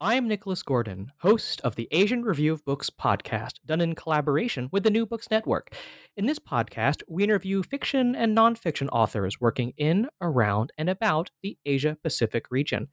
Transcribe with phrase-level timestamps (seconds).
[0.00, 4.82] I'm Nicholas Gordon, host of the Asian Review of Books podcast, done in collaboration with
[4.82, 5.72] the New Books Network.
[6.16, 11.56] In this podcast, we interview fiction and nonfiction authors working in, around, and about the
[11.64, 12.88] Asia Pacific region.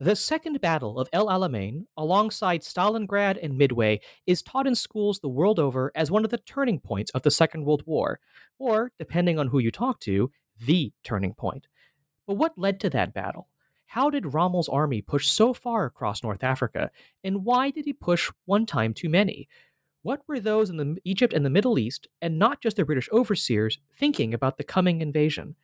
[0.00, 5.28] The Second Battle of El Alamein, alongside Stalingrad and Midway, is taught in schools the
[5.28, 8.20] world over as one of the turning points of the Second World War,
[8.58, 11.66] or, depending on who you talk to, the turning point.
[12.26, 13.48] But what led to that battle?
[13.92, 16.90] How did Rommel's army push so far across North Africa,
[17.24, 19.50] and why did he push one time too many?
[20.00, 23.10] What were those in the, Egypt and the Middle East, and not just the British
[23.12, 25.56] overseers, thinking about the coming invasion?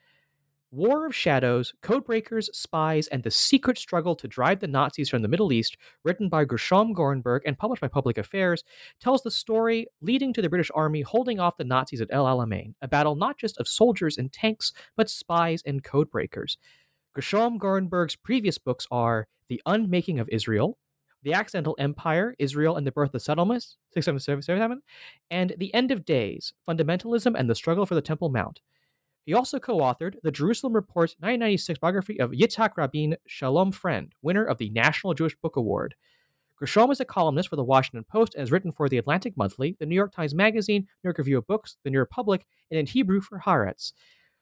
[0.70, 5.28] War of Shadows, Codebreakers, Spies, and the Secret Struggle to Drive the Nazis from the
[5.28, 8.62] Middle East, written by Gershom Gorenberg and published by Public Affairs,
[9.00, 12.74] tells the story leading to the British Army holding off the Nazis at El Alamein,
[12.82, 16.58] a battle not just of soldiers and tanks, but spies and codebreakers.
[17.18, 20.78] Gershom Gorenberg's previous books are The Unmaking of Israel,
[21.24, 24.82] The Accidental Empire, Israel and the Birth of Settlements, 677,
[25.28, 28.60] and The End of Days, Fundamentalism and the Struggle for the Temple Mount.
[29.26, 34.44] He also co authored the Jerusalem Report's 1996 biography of Yitzhak Rabin, Shalom Friend, winner
[34.44, 35.96] of the National Jewish Book Award.
[36.60, 39.76] Gershom is a columnist for the Washington Post and has written for the Atlantic Monthly,
[39.80, 42.86] the New York Times Magazine, New York Review of Books, the New Republic, and in
[42.86, 43.92] Hebrew for Haaretz.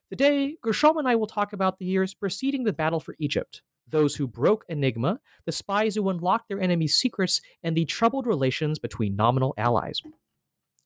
[0.08, 4.14] Today, Gershom and I will talk about the years preceding the battle for Egypt, those
[4.14, 9.16] who broke Enigma, the spies who unlocked their enemies' secrets, and the troubled relations between
[9.16, 10.00] nominal allies.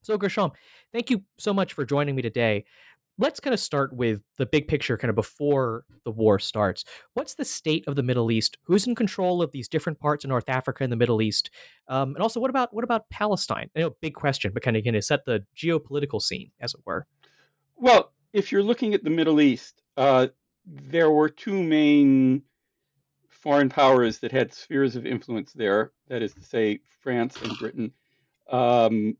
[0.01, 0.53] So, Gershom,
[0.95, 2.65] thank you so much for joining me today.
[3.19, 6.87] Let's kind of start with the big picture, kind of before the war starts.
[7.13, 8.57] What's the state of the Middle East?
[8.63, 11.51] Who's in control of these different parts of North Africa and the Middle East?
[11.89, 13.69] Um, and also, what about what about Palestine?
[13.77, 17.07] I know, big question, but kind of to set the geopolitical scene, as it were.
[17.77, 20.29] Well, if you're looking at the Middle East, uh,
[20.67, 22.43] there were two main
[23.29, 25.93] foreign powers that had spheres of influence there.
[26.09, 27.93] That is to say, France and Britain.
[28.51, 29.17] Um,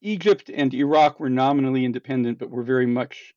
[0.00, 3.34] Egypt and Iraq were nominally independent, but were very much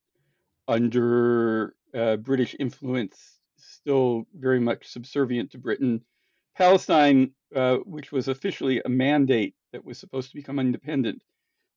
[0.67, 6.01] under uh, British influence, still very much subservient to Britain.
[6.55, 11.21] Palestine, uh, which was officially a mandate that was supposed to become independent,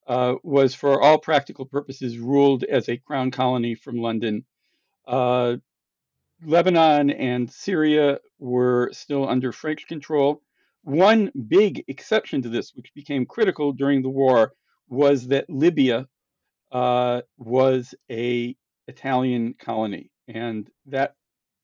[0.07, 4.45] uh, was for all practical purposes ruled as a crown colony from London.
[5.07, 5.57] Uh,
[6.45, 10.43] Lebanon and Syria were still under French control.
[10.83, 14.53] One big exception to this, which became critical during the war,
[14.89, 16.07] was that Libya
[16.71, 18.55] uh, was a
[18.87, 21.15] Italian colony, and that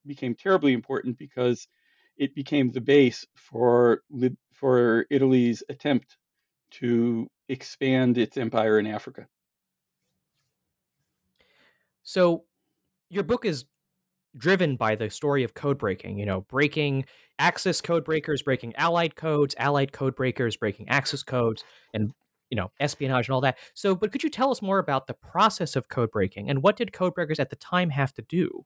[0.06, 1.69] became terribly important because
[2.17, 4.03] it became the base for
[4.53, 6.17] for Italy's attempt
[6.70, 9.26] to expand its empire in Africa.
[12.02, 12.44] So,
[13.08, 13.64] your book is
[14.37, 17.05] driven by the story of code breaking, you know, breaking
[17.38, 22.12] Axis code breakers, breaking Allied codes, Allied code breakers, breaking Axis codes, and
[22.50, 23.58] you know, espionage and all that.
[23.75, 26.76] So, but could you tell us more about the process of code breaking and what
[26.76, 28.64] did code breakers at the time have to do?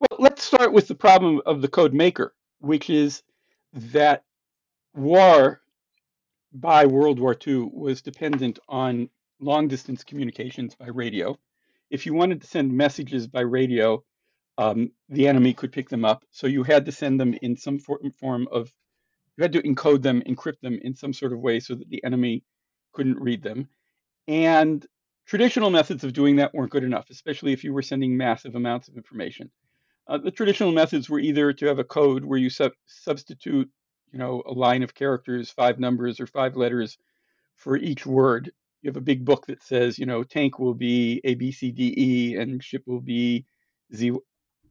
[0.00, 3.22] Well, let's start with the problem of the code maker, which is
[3.72, 4.24] that
[4.94, 5.62] war
[6.52, 9.08] by World War II was dependent on
[9.40, 11.38] long distance communications by radio.
[11.90, 14.04] If you wanted to send messages by radio,
[14.58, 16.24] um, the enemy could pick them up.
[16.30, 18.70] So you had to send them in some form of,
[19.36, 22.02] you had to encode them, encrypt them in some sort of way so that the
[22.04, 22.44] enemy
[22.92, 23.68] couldn't read them.
[24.26, 24.84] And
[25.26, 28.88] traditional methods of doing that weren't good enough, especially if you were sending massive amounts
[28.88, 29.50] of information.
[30.08, 33.70] Uh, the traditional methods were either to have a code where you sub- substitute,
[34.12, 36.98] you know, a line of characters, five numbers or five letters
[37.56, 38.52] for each word.
[38.82, 41.72] You have a big book that says, you know, tank will be A, B, C,
[41.72, 43.44] D, E, and ship will be
[43.94, 44.12] Z,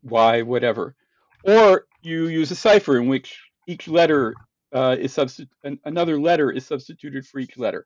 [0.03, 0.95] Y, whatever.
[1.43, 4.33] Or you use a cipher in which each letter
[4.73, 5.49] uh, is substitute,
[5.83, 7.85] another letter is substituted for each letter.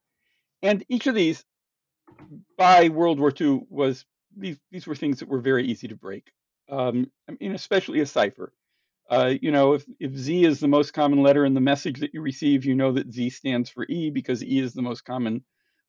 [0.62, 1.44] And each of these,
[2.58, 4.06] by World War II, was
[4.38, 6.32] these these were things that were very easy to break.
[6.70, 8.54] Um, I mean, especially a cipher.
[9.12, 12.14] Uh, you know, if, if Z is the most common letter in the message that
[12.14, 15.44] you receive, you know that Z stands for E because E is the most common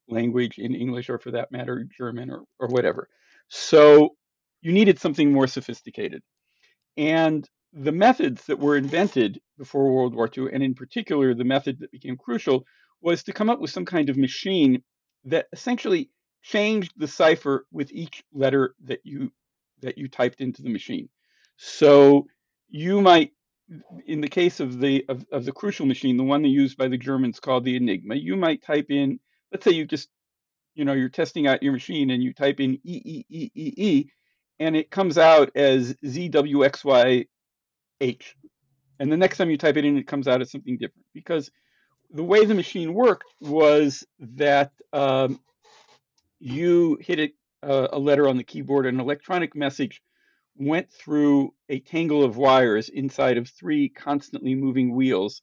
[0.09, 3.07] language in English or for that matter, German or, or whatever.
[3.47, 4.15] So
[4.61, 6.21] you needed something more sophisticated.
[6.97, 11.79] And the methods that were invented before World War II, and in particular the method
[11.79, 12.65] that became crucial,
[13.01, 14.83] was to come up with some kind of machine
[15.23, 16.09] that essentially
[16.41, 19.31] changed the cipher with each letter that you
[19.81, 21.07] that you typed into the machine.
[21.55, 22.27] So
[22.69, 23.31] you might,
[24.05, 26.87] in the case of the of, of the crucial machine, the one they used by
[26.87, 29.19] the Germans called the Enigma, you might type in,
[29.51, 30.09] let's say you just,
[30.75, 33.73] you know, you're testing out your machine and you type in E E E E
[33.77, 34.09] E,
[34.59, 37.25] and it comes out as Z W X Y
[38.01, 38.35] H.
[38.99, 41.51] And the next time you type it in, it comes out as something different because
[42.11, 45.39] the way the machine worked was that um,
[46.39, 47.33] you hit it
[47.63, 50.01] uh, a letter on the keyboard, an electronic message
[50.57, 55.41] went through a tangle of wires inside of three constantly moving wheels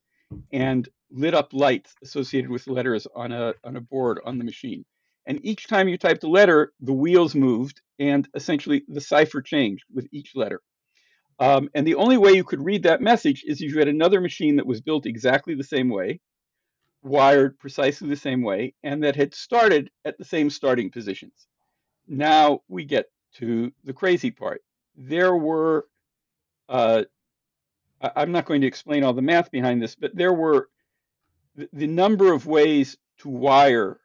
[0.53, 4.85] and lit up lights associated with letters on a, on a board on the machine.
[5.27, 9.85] And each time you typed a letter, the wheels moved and essentially the cipher changed
[9.93, 10.61] with each letter.
[11.39, 14.21] Um, and the only way you could read that message is if you had another
[14.21, 16.21] machine that was built exactly the same way,
[17.03, 21.47] wired precisely the same way, and that had started at the same starting positions.
[22.07, 23.07] Now we get
[23.37, 24.63] to the crazy part.
[24.97, 25.87] There were,
[26.69, 27.05] uh,
[28.01, 30.69] I'm not going to explain all the math behind this, but there were
[31.73, 34.01] the, number of ways to wire,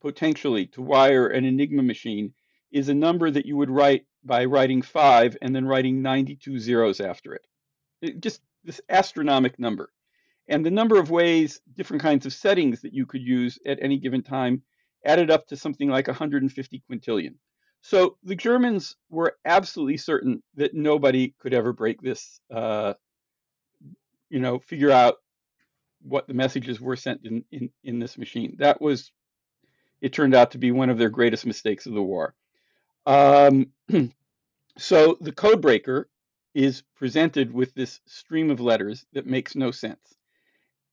[0.00, 2.34] potentially to wire an Enigma machine,
[2.70, 7.00] is a number that you would write by writing five and then writing 92 zeros
[7.00, 7.46] after it.
[8.02, 9.90] it just this astronomical number.
[10.48, 13.98] And the number of ways, different kinds of settings that you could use at any
[13.98, 14.62] given time
[15.04, 17.34] added up to something like 150 quintillion.
[17.84, 22.94] So the Germans were absolutely certain that nobody could ever break this, uh,
[24.30, 25.16] you know, figure out
[26.00, 28.56] what the messages were sent in, in, in this machine.
[28.58, 29.12] That was,
[30.00, 32.34] it turned out to be one of their greatest mistakes of the war.
[33.04, 33.66] Um,
[34.78, 36.08] so the code breaker
[36.54, 40.16] is presented with this stream of letters that makes no sense.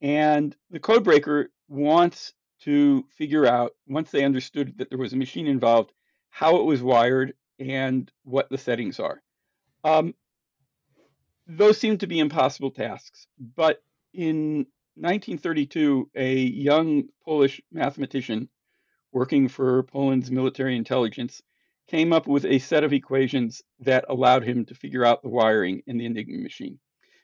[0.01, 2.33] And the code breaker wants
[2.63, 5.94] to figure out, once they understood that there was a machine involved,
[6.31, 9.22] how it was wired and what the settings are.
[9.83, 10.16] Um,
[11.45, 13.83] those seem to be impossible tasks, but
[14.13, 18.50] in 1932, a young Polish mathematician
[19.12, 21.42] working for Poland's military intelligence
[21.88, 25.81] came up with a set of equations that allowed him to figure out the wiring
[25.88, 26.80] in the Enigma machine.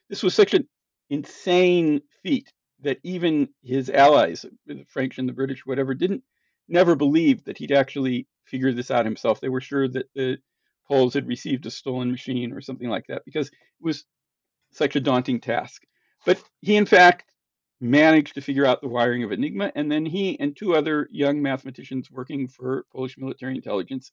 [0.08, 0.68] This was such an
[1.08, 6.22] insane feat that even his allies, the French and the British, whatever, didn't
[6.68, 9.40] never believed that he'd actually figure this out himself.
[9.40, 10.38] They were sure that the
[10.86, 14.04] Poles had received a stolen machine or something like that because it was
[14.72, 15.82] such a daunting task.
[16.24, 17.34] But he, in fact,
[17.80, 21.42] managed to figure out the wiring of Enigma, and then he and two other young
[21.42, 24.12] mathematicians working for Polish military intelligence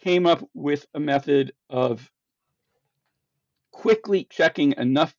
[0.00, 2.10] came up with a method of
[3.72, 5.14] quickly checking enough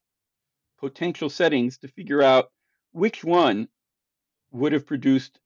[0.80, 2.52] potential settings to figure out
[2.92, 3.68] which one
[4.52, 5.40] would have produced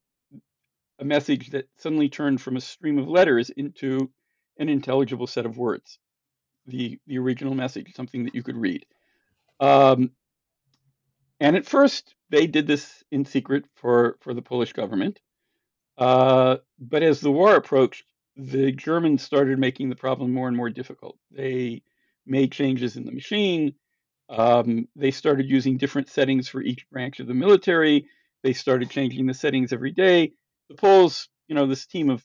[1.00, 4.12] a message that suddenly turned from a stream of letters into
[4.58, 5.98] an intelligible set of words,
[6.68, 8.86] the, the original message, something that you could read.
[9.60, 10.12] Um,
[11.39, 15.20] and at first, they did this in secret for, for the Polish government.
[15.98, 18.03] Uh, but as the war approached,
[18.36, 21.18] the Germans started making the problem more and more difficult.
[21.32, 21.84] They
[22.25, 23.74] made changes in the machine.
[24.29, 28.06] Um, they started using different settings for each branch of the military.
[28.44, 30.34] They started changing the settings every day.
[30.70, 32.24] The Poles, you know, this team of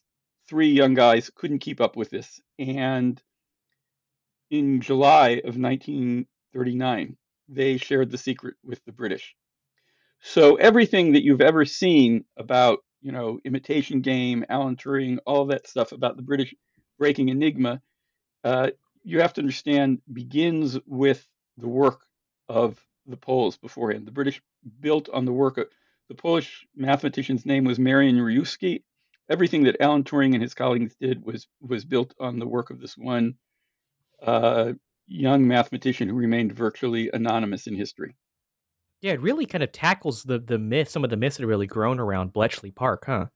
[0.49, 2.41] three young guys couldn't keep up with this.
[2.59, 3.21] And
[4.51, 7.17] in July of 1939,
[7.49, 9.35] they shared the secret with the British.
[10.21, 15.67] So everything that you've ever seen about, you know, imitation game, Alan Turing, all that
[15.67, 16.55] stuff about the British
[16.99, 17.81] breaking Enigma,
[18.45, 18.71] uh,
[19.03, 21.27] you have to understand, begins with
[21.59, 22.01] the work
[22.49, 24.07] of the Poles beforehand.
[24.07, 24.41] The British
[24.81, 25.67] built on the work of
[26.09, 28.83] the Polish mathematician's name was Marian Rejewski.
[29.31, 32.81] Everything that Alan Turing and his colleagues did was was built on the work of
[32.81, 33.35] this one
[34.23, 34.73] uh,
[35.07, 38.15] young mathematician who remained virtually anonymous in history.
[39.01, 41.49] Yeah, it really kind of tackles the the myth, some of the myths that have
[41.49, 43.27] really grown around Bletchley Park, huh?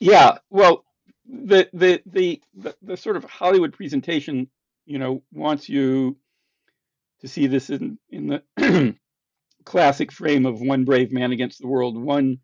[0.00, 0.84] Yeah, well,
[1.26, 4.48] the the the the, the sort of Hollywood presentation,
[4.86, 6.16] you know, wants you
[7.20, 8.26] to see this in in
[8.56, 8.96] the
[9.68, 11.94] classic frame of one brave man against the world.
[11.94, 12.38] One,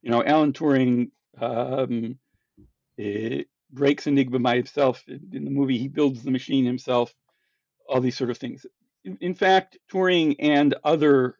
[0.00, 2.18] you know, Alan Turing um,
[3.70, 5.04] breaks Enigma by himself.
[5.06, 7.14] In the movie, he builds the machine himself.
[7.86, 8.64] All these sort of things.
[9.04, 11.36] In, in fact, Turing and other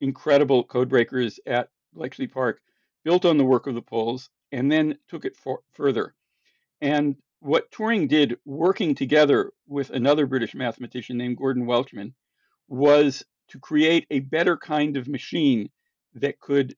[0.00, 2.60] incredible code breakers at Bletchley Park
[3.04, 6.12] built on the work of the Poles and then took it for, further.
[6.80, 12.14] And what Turing did, working together with another British mathematician named Gordon Welchman,
[12.66, 15.68] was to create a better kind of machine
[16.14, 16.74] that could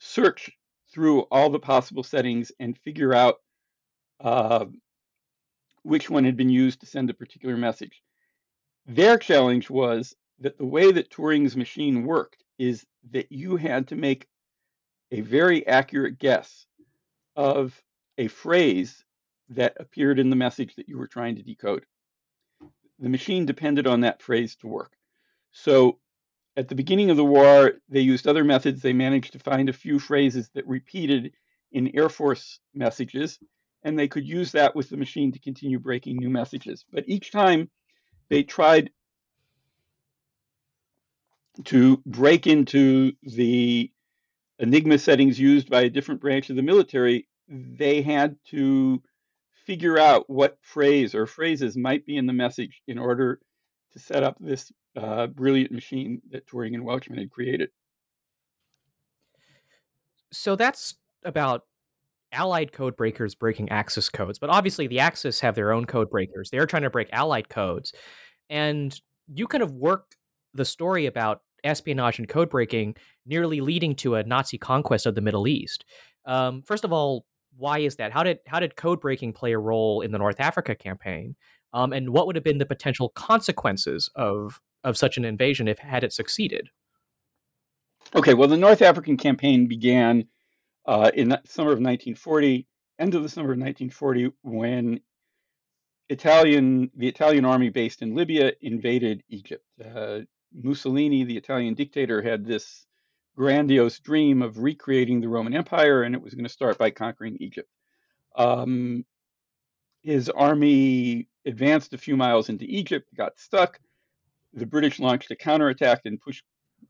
[0.00, 0.50] search
[0.92, 3.36] through all the possible settings and figure out
[4.20, 4.64] uh,
[5.84, 8.02] which one had been used to send a particular message.
[8.86, 13.96] Their challenge was that the way that Turing's machine worked is that you had to
[13.96, 14.26] make
[15.12, 16.66] a very accurate guess
[17.36, 17.80] of
[18.18, 19.04] a phrase
[19.50, 21.86] that appeared in the message that you were trying to decode.
[22.98, 24.97] The machine depended on that phrase to work.
[25.52, 25.98] So
[26.56, 28.82] at the beginning of the war, they used other methods.
[28.82, 31.32] They managed to find a few phrases that repeated
[31.72, 33.38] in Air Force messages,
[33.82, 36.84] and they could use that with the machine to continue breaking new messages.
[36.92, 37.70] But each time
[38.28, 38.90] they tried
[41.64, 43.90] to break into the
[44.58, 49.00] Enigma settings used by a different branch of the military, they had to
[49.64, 53.38] figure out what phrase or phrases might be in the message in order
[53.92, 57.70] to set up this uh, brilliant machine that Turing and Welchman had created.
[60.32, 61.62] So that's about
[62.32, 66.50] Allied code breakers breaking Axis codes, but obviously the Axis have their own code breakers.
[66.50, 67.92] They're trying to break Allied codes,
[68.50, 68.98] and
[69.32, 70.14] you kind of work
[70.52, 75.20] the story about espionage and code breaking nearly leading to a Nazi conquest of the
[75.20, 75.84] Middle East.
[76.26, 77.24] Um, first of all,
[77.56, 78.12] why is that?
[78.12, 81.34] How did how did code breaking play a role in the North Africa campaign?
[81.72, 85.78] Um, and what would have been the potential consequences of of such an invasion if
[85.78, 86.70] had it succeeded?
[88.14, 90.26] Okay, well, the North African campaign began
[90.86, 92.66] uh, in the summer of 1940,
[92.98, 95.00] end of the summer of 1940, when
[96.08, 99.64] Italian the Italian army based in Libya invaded Egypt.
[99.84, 100.20] Uh,
[100.54, 102.86] Mussolini, the Italian dictator, had this
[103.36, 107.36] grandiose dream of recreating the Roman Empire, and it was going to start by conquering
[107.40, 107.70] Egypt.
[108.34, 109.04] Um,
[110.02, 113.78] his army advanced a few miles into Egypt, got stuck.
[114.54, 116.44] The British launched a counterattack and pushed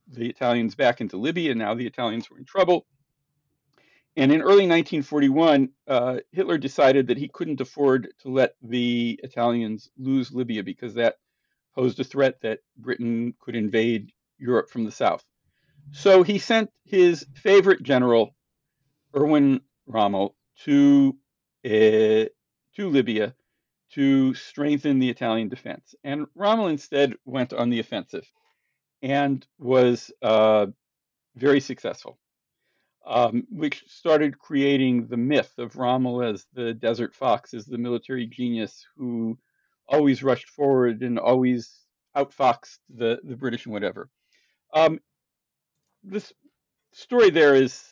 [0.07, 1.55] the Italians back into Libya.
[1.55, 2.87] Now the Italians were in trouble.
[4.17, 9.91] And in early 1941, uh, Hitler decided that he couldn't afford to let the Italians
[9.97, 11.17] lose Libya because that
[11.75, 15.25] posed a threat that Britain could invade Europe from the south.
[15.93, 18.35] So he sent his favorite general,
[19.17, 20.35] Erwin Rommel,
[20.65, 21.17] to
[21.65, 22.27] uh,
[22.75, 23.35] to Libya
[23.95, 25.95] to strengthen the Italian defense.
[26.05, 28.31] And Rommel instead went on the offensive
[29.03, 30.67] and was uh,
[31.37, 32.19] very successful,
[33.07, 38.27] um, which started creating the myth of Rommel as the desert fox, as the military
[38.27, 39.39] genius who
[39.89, 41.73] always rushed forward and always
[42.17, 44.11] outfoxed the, the British and whatever.
[44.75, 45.01] Um,
[46.03, 46.33] this
[46.93, 47.83] story there is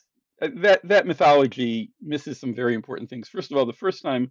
[0.43, 3.29] uh, that that mythology misses some very important things.
[3.29, 4.31] First of all, the first time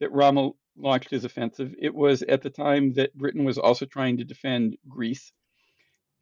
[0.00, 4.18] that Rommel launched his offensive, it was at the time that Britain was also trying
[4.18, 5.32] to defend Greece.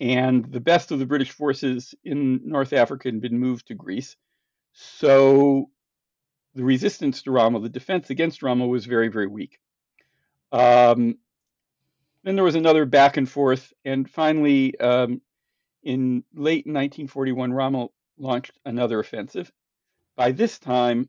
[0.01, 4.17] And the best of the British forces in North Africa had been moved to Greece.
[4.73, 5.71] So
[6.55, 9.59] the resistance to Rommel, the defense against Rommel, was very, very weak.
[10.53, 11.19] Um,
[12.23, 13.73] then there was another back and forth.
[13.85, 15.21] And finally, um,
[15.83, 19.53] in late 1941, Rommel launched another offensive.
[20.17, 21.09] By this time,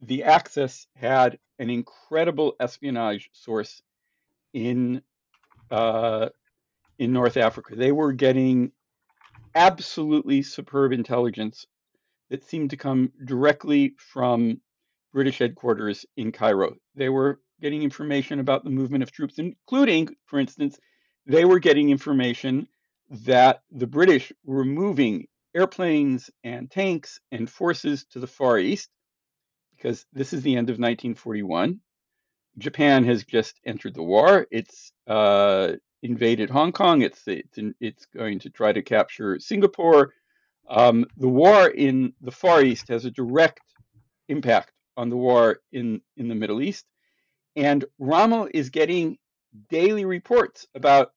[0.00, 3.82] the Axis had an incredible espionage source
[4.52, 5.02] in
[5.70, 6.28] uh,
[6.98, 7.76] in North Africa.
[7.76, 8.72] They were getting
[9.54, 11.66] absolutely superb intelligence
[12.30, 14.60] that seemed to come directly from
[15.12, 16.76] British headquarters in Cairo.
[16.94, 20.78] They were getting information about the movement of troops, including, for instance,
[21.26, 22.68] they were getting information
[23.10, 28.90] that the British were moving airplanes and tanks and forces to the Far East
[29.76, 31.80] because this is the end of 1941.
[32.58, 34.46] Japan has just entered the war.
[34.50, 37.02] It's uh, invaded Hong Kong.
[37.02, 40.12] It's it's it's going to try to capture Singapore.
[40.68, 43.60] Um, the war in the Far East has a direct
[44.28, 46.86] impact on the war in in the Middle East,
[47.54, 49.18] and Rommel is getting
[49.68, 51.12] daily reports about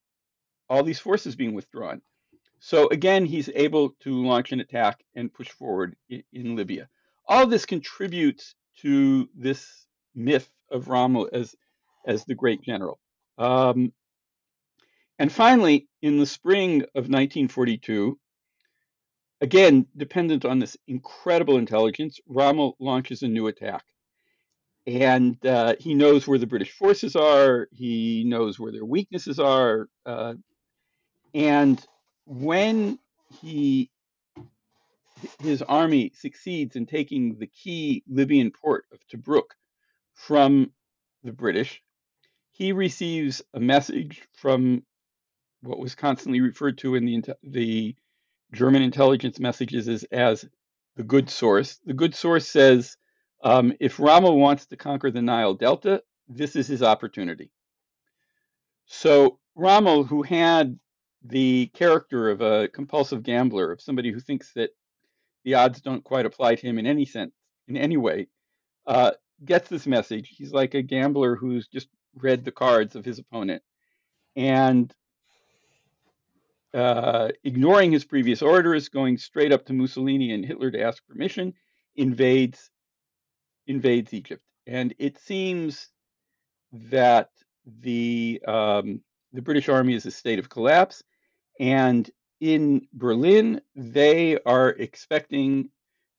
[0.68, 2.00] all these forces being withdrawn.
[2.60, 6.88] So again, he's able to launch an attack and push forward in, in Libya.
[7.26, 11.54] All this contributes to this myth of Rommel as
[12.06, 12.98] as the great general.
[13.38, 13.92] Um,
[15.18, 18.18] and finally, in the spring of 1942,
[19.40, 23.84] again dependent on this incredible intelligence, Rommel launches a new attack.
[24.86, 27.68] And uh, he knows where the British forces are.
[27.70, 29.88] He knows where their weaknesses are.
[30.06, 30.34] Uh,
[31.34, 31.84] and
[32.24, 32.98] when
[33.40, 33.90] he
[35.40, 39.54] his army succeeds in taking the key Libyan port of Tobruk
[40.14, 40.72] from
[41.22, 41.82] the British,
[42.50, 44.82] he receives a message from
[45.62, 47.94] what was constantly referred to in the the
[48.52, 50.44] German intelligence messages as, as
[50.96, 51.78] the good source.
[51.84, 52.96] The good source says
[53.42, 57.50] um, if Rommel wants to conquer the Nile Delta, this is his opportunity.
[58.86, 60.78] So Rommel, who had
[61.22, 64.70] the character of a compulsive gambler, of somebody who thinks that
[65.44, 67.32] the odds don't quite apply to him in any sense,
[67.68, 68.28] in any way,
[68.86, 69.12] uh,
[69.44, 70.28] gets this message.
[70.28, 73.62] He's like a gambler who's just read the cards of his opponent
[74.36, 74.92] and
[76.72, 81.54] uh, ignoring his previous orders, going straight up to Mussolini and Hitler to ask permission,
[81.96, 82.70] invades
[83.66, 84.42] invades Egypt.
[84.66, 85.88] And it seems
[86.72, 87.30] that
[87.66, 89.00] the um,
[89.32, 91.02] the British Army is a state of collapse,
[91.58, 92.08] and
[92.40, 95.70] in Berlin they are expecting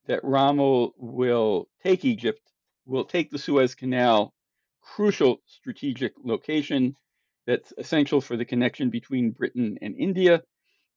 [0.08, 2.42] that Rommel will take Egypt,
[2.86, 4.34] will take the Suez Canal,
[4.82, 6.96] crucial strategic location
[7.46, 10.44] that's essential for the connection between Britain and India,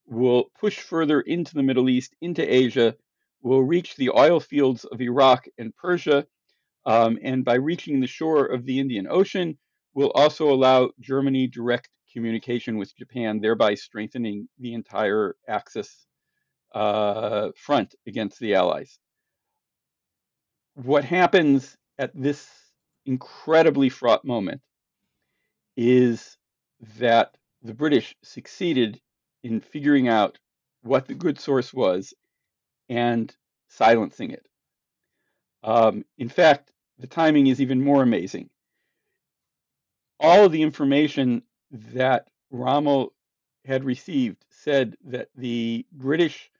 [0.06, 2.94] will push further into the Middle East, into Asia,
[3.42, 6.26] will reach the oil fields of Iraq and Persia,
[6.86, 9.58] um, and by reaching the shore of the Indian Ocean,
[9.94, 16.06] will also allow Germany direct communication with Japan, thereby strengthening the entire Axis
[16.74, 18.98] uh, front against the Allies.
[20.74, 22.48] What happens at this
[23.04, 24.62] incredibly fraught moment
[25.76, 26.38] is
[26.98, 29.00] that the British succeeded
[29.42, 30.38] in figuring out
[30.82, 32.14] what the good source was
[32.88, 33.34] and
[33.68, 34.46] silencing it.
[35.62, 38.50] Um, in fact, the timing is even more amazing.
[40.20, 43.12] All of the information that Rommel
[43.64, 46.50] had received said that the British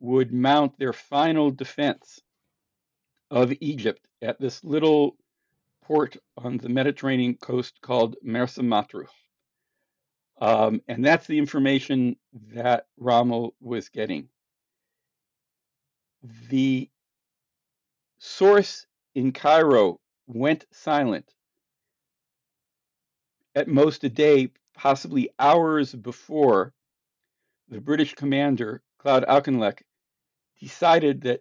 [0.00, 2.20] would mount their final defense
[3.30, 5.16] of Egypt at this little
[5.82, 9.08] port on the Mediterranean coast called Mersa Matruh.
[10.40, 12.16] Um, and that's the information
[12.52, 14.28] that Rommel was getting.
[16.48, 16.88] The
[18.18, 21.32] source in Cairo went silent
[23.58, 26.72] at most a day, possibly hours before
[27.68, 29.82] the British commander, Claude Auchinleck,
[30.60, 31.40] decided that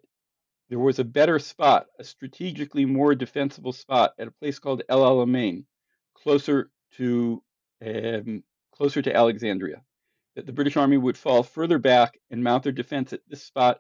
[0.68, 5.02] there was a better spot, a strategically more defensible spot at a place called El
[5.02, 5.66] Alamein,
[6.16, 7.44] closer to
[7.86, 9.84] um, closer to Alexandria.
[10.36, 13.80] That the British Army would fall further back and mount their defense at this spot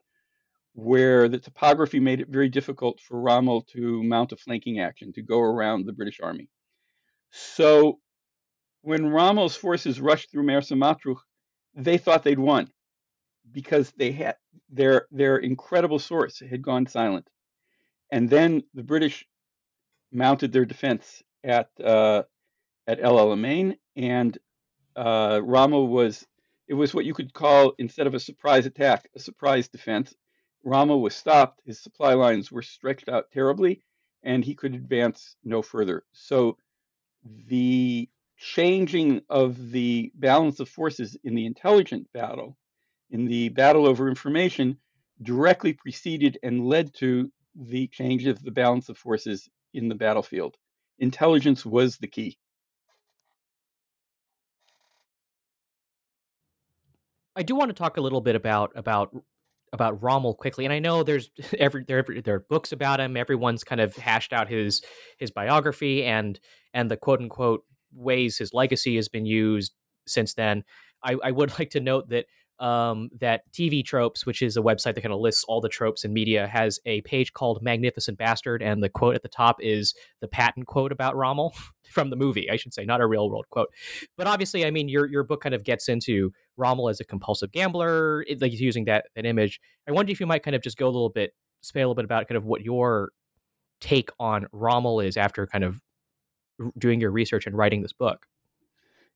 [0.73, 5.23] where the topography made it very difficult for Rommel to mount a flanking action, to
[5.23, 6.49] go around the British Army.
[7.31, 7.99] So
[8.87, 11.17] when Rommel's forces rushed through Mersa Matruh,
[11.75, 12.71] they thought they'd won
[13.51, 14.37] because they had
[14.69, 17.29] their their incredible source had gone silent,
[18.13, 19.27] and then the British
[20.13, 22.23] mounted their defense at uh,
[22.87, 24.37] at El Alamein, and
[24.95, 26.25] uh, Rommel was
[26.69, 30.15] it was what you could call instead of a surprise attack, a surprise defense.
[30.63, 33.83] Rommel was stopped; his supply lines were stretched out terribly,
[34.23, 36.05] and he could advance no further.
[36.13, 36.55] So
[37.47, 42.57] the changing of the balance of forces in the intelligent battle
[43.09, 44.77] in the battle over information
[45.21, 50.55] directly preceded and led to the change of the balance of forces in the battlefield.
[50.99, 52.37] Intelligence was the key.
[57.35, 59.15] I do want to talk a little bit about about
[59.73, 63.15] about Rommel quickly, and I know there's every there there are books about him.
[63.15, 64.81] Everyone's kind of hashed out his
[65.17, 66.39] his biography and
[66.73, 69.73] and the quote unquote ways his legacy has been used
[70.07, 70.63] since then.
[71.03, 72.25] I, I would like to note that
[72.59, 76.03] um, that TV Tropes, which is a website that kind of lists all the tropes
[76.03, 78.63] in media, has a page called Magnificent Bastard.
[78.63, 81.53] And the quote at the top is the Patton quote about Rommel
[81.91, 83.69] from the movie, I should say, not a real world quote.
[84.17, 87.51] But obviously, I mean, your, your book kind of gets into Rommel as a compulsive
[87.51, 89.59] gambler, it, like using that, that image.
[89.87, 91.95] I wonder if you might kind of just go a little bit, say a little
[91.95, 93.11] bit about kind of what your
[93.79, 95.79] take on Rommel is after kind of
[96.77, 98.25] doing your research and writing this book.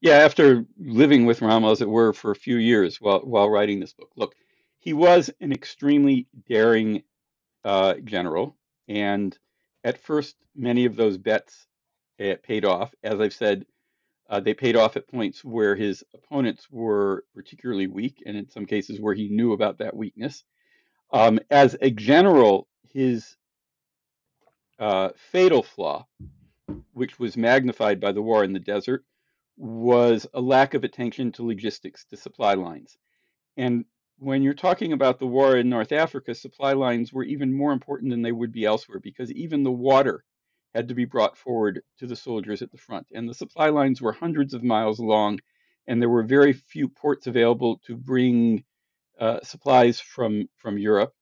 [0.01, 3.79] Yeah, after living with Rommel, as it were, for a few years while while writing
[3.79, 4.09] this book.
[4.15, 4.35] Look,
[4.79, 7.03] he was an extremely daring
[7.63, 9.37] uh, general, and
[9.83, 11.67] at first, many of those bets
[12.19, 12.93] uh, paid off.
[13.03, 13.65] As I've said,
[14.29, 18.65] uh, they paid off at points where his opponents were particularly weak, and in some
[18.65, 20.43] cases where he knew about that weakness.
[21.13, 23.35] Um, as a general, his
[24.79, 26.07] uh, fatal flaw,
[26.93, 29.03] which was magnified by the war in the desert,
[29.57, 32.97] was a lack of attention to logistics, to supply lines.
[33.57, 33.85] And
[34.17, 38.11] when you're talking about the war in North Africa, supply lines were even more important
[38.11, 40.23] than they would be elsewhere because even the water
[40.73, 43.07] had to be brought forward to the soldiers at the front.
[43.11, 45.39] And the supply lines were hundreds of miles long,
[45.87, 48.63] and there were very few ports available to bring
[49.19, 51.13] uh, supplies from, from Europe.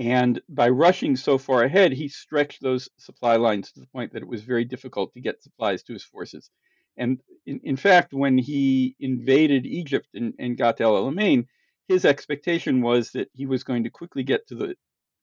[0.00, 4.22] And by rushing so far ahead, he stretched those supply lines to the point that
[4.22, 6.48] it was very difficult to get supplies to his forces.
[6.96, 11.48] And in, in fact, when he invaded Egypt and, and got to El Alamein,
[11.86, 14.74] his expectation was that he was going to quickly get to the,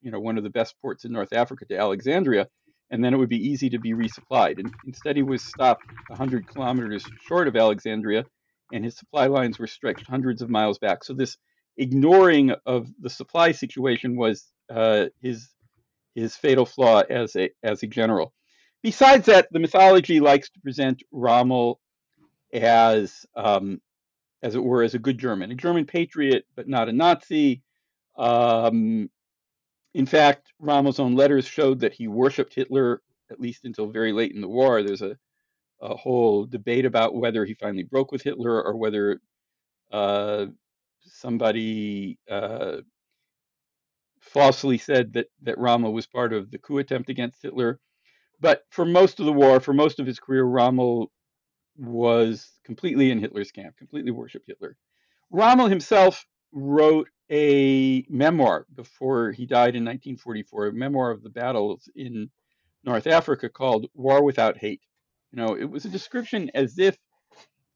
[0.01, 2.47] you know, one of the best ports in North Africa, to Alexandria,
[2.91, 4.59] and then it would be easy to be resupplied.
[4.59, 8.25] And instead, he was stopped 100 kilometers short of Alexandria,
[8.71, 11.03] and his supply lines were stretched hundreds of miles back.
[11.03, 11.35] So this
[11.77, 15.49] ignoring of the supply situation was uh, his
[16.15, 18.33] his fatal flaw as a as a general.
[18.83, 21.79] Besides that, the mythology likes to present Rommel
[22.53, 23.81] as, um,
[24.41, 27.63] as it were, as a good German, a German patriot, but not a Nazi.
[28.17, 29.09] Um,
[29.93, 33.01] in fact, Rommel's own letters showed that he worshipped Hitler,
[33.31, 34.83] at least until very late in the war.
[34.83, 35.17] There's a,
[35.81, 39.19] a whole debate about whether he finally broke with Hitler or whether
[39.91, 40.45] uh,
[41.01, 42.77] somebody uh,
[44.37, 47.79] falsely said that, that Rommel was part of the coup attempt against Hitler.
[48.39, 51.11] But for most of the war, for most of his career, Rommel
[51.75, 54.77] was completely in Hitler's camp, completely worshipped Hitler.
[55.31, 61.89] Rommel himself wrote a memoir before he died in 1944, a memoir of the battles
[61.95, 62.29] in
[62.83, 64.81] North Africa called War Without Hate.
[65.31, 66.95] You know, it was a description as if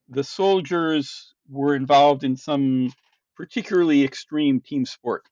[0.10, 2.94] the soldiers were involved in some
[3.36, 5.24] particularly extreme team sport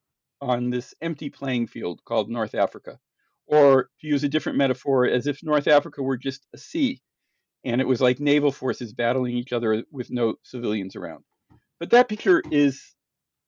[0.41, 2.99] on this empty playing field called North Africa.
[3.47, 7.01] Or to use a different metaphor, as if North Africa were just a sea
[7.63, 11.23] and it was like naval forces battling each other with no civilians around.
[11.79, 12.81] But that picture is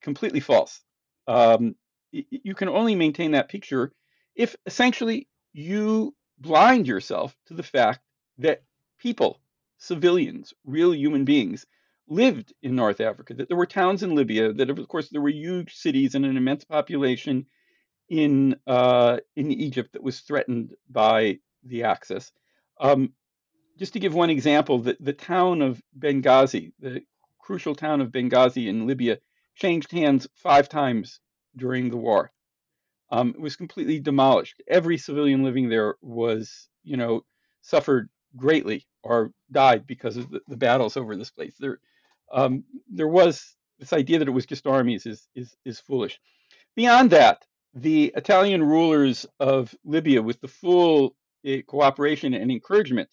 [0.02, 0.82] completely false.
[1.28, 1.76] Um,
[2.12, 3.94] you can only maintain that picture
[4.36, 8.00] if essentially you blind yourself to the fact
[8.40, 8.64] that
[9.00, 9.40] people,
[9.78, 11.66] civilians, real human beings,
[12.12, 15.30] lived in North Africa, that there were towns in Libya, that of course there were
[15.30, 17.46] huge cities and an immense population
[18.10, 22.32] in uh, in Egypt that was threatened by the Axis.
[22.80, 23.14] Um,
[23.80, 27.02] just to give one example, the, the town of Benghazi, the
[27.40, 29.20] crucial town of Benghazi in Libya,
[29.56, 31.22] changed hands five times
[31.56, 32.32] during the war.
[33.10, 34.62] Um, it was completely demolished.
[34.68, 37.24] Every civilian living there was, you know,
[37.62, 41.56] suffered greatly or died because of the, the battles over this place.
[41.60, 41.80] There,
[42.34, 46.20] um, there was this idea that it was just armies is is is foolish.
[46.76, 51.16] Beyond that, the Italian rulers of Libya, with the full
[51.48, 53.10] uh, cooperation and encouragement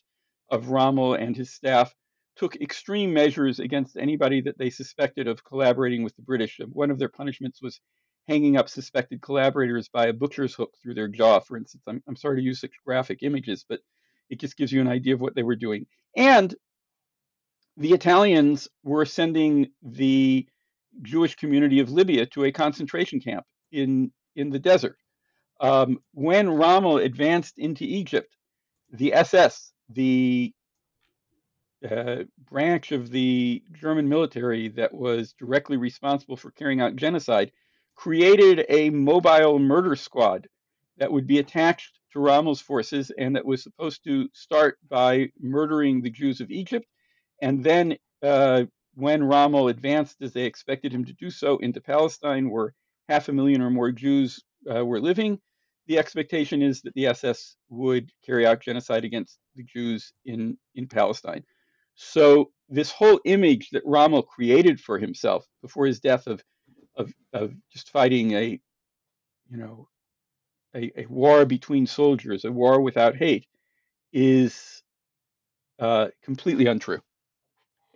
[0.50, 1.94] of Rommel and his staff,
[2.36, 6.60] took extreme measures against anybody that they suspected of collaborating with the British.
[6.72, 7.80] One of their punishments was
[8.28, 11.82] hanging up suspected collaborators by a butcher's hook through their jaw, for instance.
[11.86, 13.80] I'm, I'm sorry to use such graphic images, but
[14.30, 15.86] it just gives you an idea of what they were doing.
[16.16, 16.54] And
[17.78, 20.46] the Italians were sending the
[21.02, 24.96] Jewish community of Libya to a concentration camp in in the desert.
[25.60, 28.36] Um, when Rommel advanced into Egypt,
[28.92, 30.52] the SS, the
[31.88, 37.52] uh, branch of the German military that was directly responsible for carrying out genocide,
[37.94, 40.48] created a mobile murder squad
[40.98, 46.00] that would be attached to Rommel's forces and that was supposed to start by murdering
[46.00, 46.86] the Jews of Egypt.
[47.40, 52.50] And then, uh, when Rommel advanced, as they expected him to do so, into Palestine,
[52.50, 52.74] where
[53.08, 55.40] half a million or more Jews uh, were living,
[55.86, 60.88] the expectation is that the SS would carry out genocide against the Jews in, in
[60.88, 61.44] Palestine.
[61.94, 66.42] So this whole image that Rommel created for himself before his death of
[66.96, 68.60] of, of just fighting a
[69.50, 69.88] you know
[70.74, 73.46] a, a war between soldiers, a war without hate,
[74.12, 74.82] is
[75.78, 77.00] uh, completely untrue.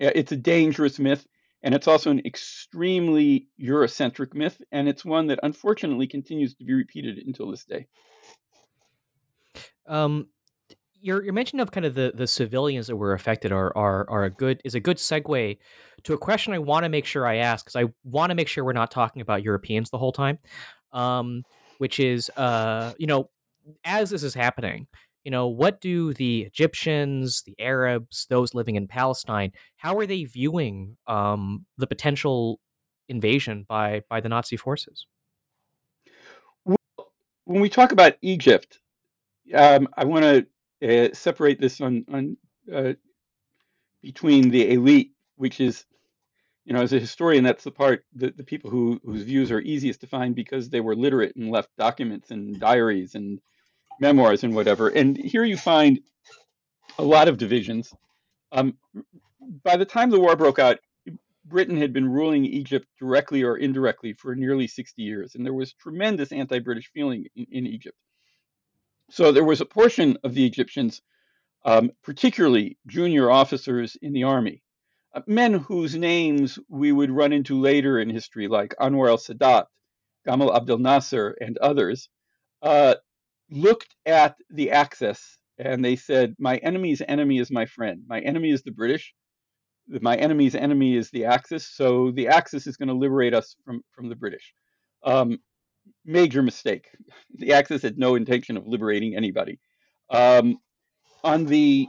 [0.02, 1.26] It's a dangerous myth,
[1.62, 6.74] and it's also an extremely Eurocentric myth, and it's one that unfortunately continues to be
[6.74, 7.86] repeated until this day.
[9.86, 10.28] Um,
[11.00, 14.24] your your mention of kind of the the civilians that were affected are are are
[14.24, 15.58] a good is a good segue
[16.04, 18.48] to a question I want to make sure I ask because I want to make
[18.48, 20.38] sure we're not talking about Europeans the whole time.
[20.92, 21.44] Um,
[21.78, 23.28] which is uh, you know,
[23.84, 24.86] as this is happening,
[25.24, 30.24] you know, what do the Egyptians, the Arabs, those living in Palestine, how are they
[30.24, 32.60] viewing um, the potential
[33.08, 35.06] invasion by by the Nazi forces?
[37.44, 38.80] When we talk about Egypt,
[39.54, 42.36] um, I want to uh, separate this on on
[42.72, 42.94] uh,
[44.00, 45.84] between the elite, which is,
[46.64, 49.60] you know, as a historian, that's the part the, the people who whose views are
[49.60, 53.40] easiest to find because they were literate and left documents and diaries and
[54.00, 54.88] memoirs and whatever.
[54.88, 56.00] And here you find
[56.98, 57.94] a lot of divisions.
[58.50, 58.76] Um,
[59.62, 60.78] by the time the war broke out,
[61.44, 65.72] Britain had been ruling Egypt directly or indirectly for nearly 60 years, and there was
[65.74, 67.98] tremendous anti British feeling in, in, Egypt.
[69.10, 71.02] So there was a portion of the Egyptians,
[71.64, 74.62] um, particularly junior officers in the army,
[75.14, 79.66] uh, men whose names we would run into later in history, like Anwar al Sadat,
[80.26, 82.08] Gamal Abdel Nasser, and others,
[82.62, 82.94] uh,
[83.52, 88.02] looked at the Axis and they said, My enemy's enemy is my friend.
[88.06, 89.14] My enemy is the British.
[89.88, 91.68] My enemy's enemy is the Axis.
[91.68, 94.54] So the Axis is going to liberate us from, from the British.
[95.04, 95.38] Um,
[96.04, 96.86] major mistake.
[97.34, 99.58] The Axis had no intention of liberating anybody.
[100.10, 100.58] Um,
[101.24, 101.88] on the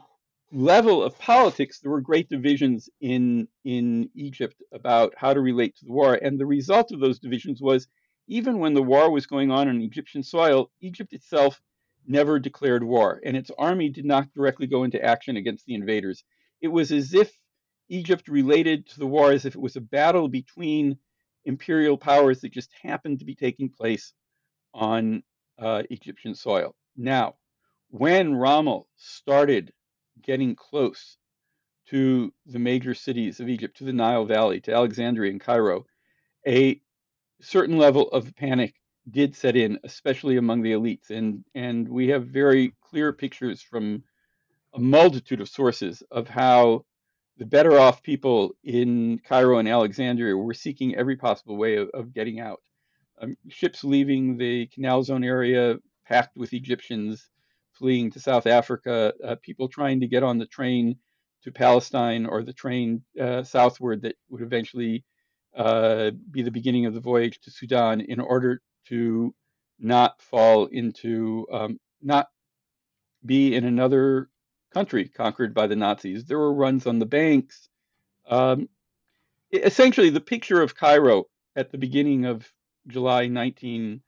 [0.51, 5.85] level of politics, there were great divisions in in Egypt about how to relate to
[5.85, 7.87] the war, and the result of those divisions was
[8.27, 11.61] even when the war was going on on Egyptian soil, Egypt itself
[12.05, 16.23] never declared war, and its army did not directly go into action against the invaders.
[16.61, 17.31] It was as if
[17.89, 20.97] Egypt related to the war as if it was a battle between
[21.45, 24.13] imperial powers that just happened to be taking place
[24.73, 25.23] on
[25.59, 26.75] uh, Egyptian soil.
[26.95, 27.35] Now,
[27.89, 29.71] when Rommel started
[30.21, 31.17] getting close
[31.89, 35.85] to the major cities of Egypt, to the Nile Valley, to Alexandria and Cairo,
[36.47, 36.81] a
[37.43, 38.73] certain level of panic
[39.09, 44.03] did set in, especially among the elites, and and we have very clear pictures from
[44.73, 46.85] a multitude of sources of how
[47.37, 52.13] the better off people in Cairo and Alexandria were seeking every possible way of, of
[52.13, 52.61] getting out.
[53.21, 57.29] Um, ships leaving the Canal Zone area packed with Egyptians
[57.73, 60.97] fleeing to South Africa, uh, people trying to get on the train
[61.43, 65.03] to Palestine or the train uh, southward that would eventually
[65.55, 69.33] uh, be the beginning of the voyage to Sudan in order to
[69.79, 72.27] not fall into, um, not
[73.25, 74.29] be in another
[74.73, 76.25] country conquered by the Nazis.
[76.25, 77.69] There were runs on the banks.
[78.27, 78.67] Um,
[79.51, 82.51] essentially, the picture of Cairo at the beginning of
[82.87, 84.01] July 1942,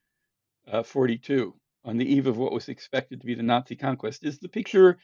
[1.48, 4.50] uh, on the eve of what was expected to be the Nazi conquest, is the
[4.50, 4.98] picture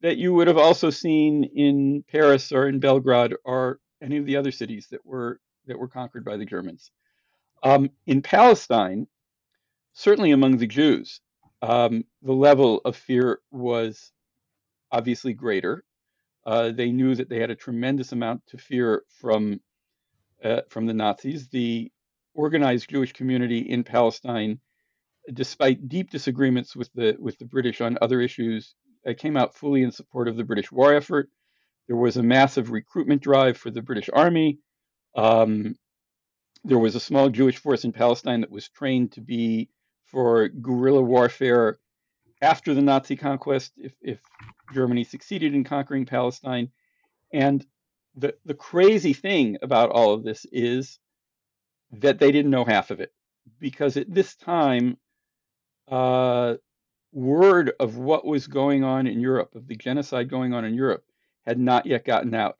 [0.00, 4.36] that you would have also seen in Paris or in Belgrade or any of the
[4.36, 6.90] other cities that were that were conquered by the Germans.
[7.62, 9.06] Um, in Palestine,
[9.92, 11.20] certainly among the Jews,
[11.60, 14.10] um, the level of fear was
[14.90, 15.84] obviously greater.
[16.44, 19.60] Uh, they knew that they had a tremendous amount to fear from
[20.42, 21.48] uh, from the Nazis.
[21.48, 21.92] The
[22.34, 24.58] organized Jewish community in Palestine,
[25.32, 28.74] despite deep disagreements with the with the British on other issues,
[29.06, 31.30] uh, came out fully in support of the British war effort.
[31.86, 34.58] There was a massive recruitment drive for the British Army.
[35.14, 35.76] Um,
[36.64, 39.68] there was a small Jewish force in Palestine that was trained to be
[40.06, 41.78] for guerrilla warfare
[42.40, 44.20] after the Nazi conquest, if, if
[44.72, 46.70] Germany succeeded in conquering Palestine.
[47.32, 47.64] And
[48.14, 50.98] the, the crazy thing about all of this is
[51.92, 53.12] that they didn't know half of it.
[53.58, 54.96] Because at this time,
[55.88, 56.54] uh,
[57.12, 61.04] word of what was going on in Europe, of the genocide going on in Europe,
[61.46, 62.56] had not yet gotten out.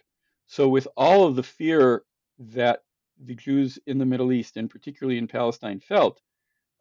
[0.47, 2.03] So, with all of the fear
[2.39, 2.83] that
[3.25, 6.21] the Jews in the Middle East, and particularly in Palestine, felt,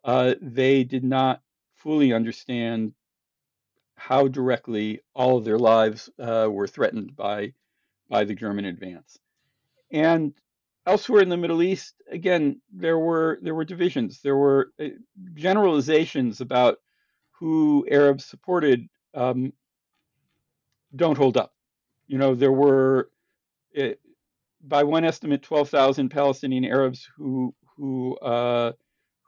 [0.04, 1.40] uh, they did not
[1.74, 2.92] fully understand
[3.96, 7.52] how directly all of their lives uh, were threatened by
[8.08, 9.18] by the German advance.
[9.90, 10.34] And
[10.86, 14.20] elsewhere in the Middle East, again, there were there were divisions.
[14.20, 14.88] There were uh,
[15.34, 16.78] generalizations about
[17.32, 19.52] who Arabs supported um,
[20.94, 21.52] don't hold up
[22.12, 23.10] you know, there were,
[23.72, 23.98] it,
[24.62, 28.72] by one estimate, 12,000 Palestinian Arabs who who uh,